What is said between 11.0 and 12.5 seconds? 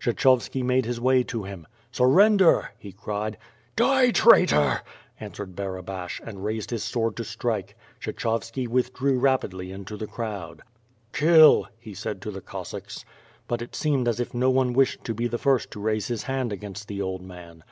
"Kill!" he said to the